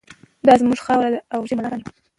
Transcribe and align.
دا 0.45 0.53
زموږ 0.61 0.79
خاوره 0.85 1.09
ده 1.13 1.19
او 1.33 1.39
موږ 1.41 1.49
یې 1.51 1.55
مالکان 1.57 1.79
یو. 1.81 1.89